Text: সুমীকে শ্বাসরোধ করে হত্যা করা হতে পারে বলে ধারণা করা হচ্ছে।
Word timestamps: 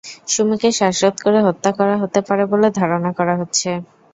সুমীকে 0.27 0.69
শ্বাসরোধ 0.77 1.15
করে 1.25 1.39
হত্যা 1.47 1.71
করা 1.77 1.95
হতে 2.01 2.19
পারে 2.27 2.43
বলে 2.51 2.67
ধারণা 2.79 3.11
করা 3.17 3.33
হচ্ছে। 3.41 3.69